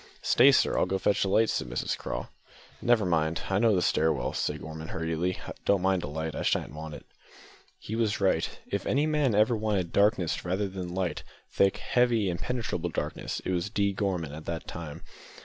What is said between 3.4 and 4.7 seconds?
I know the stair well," said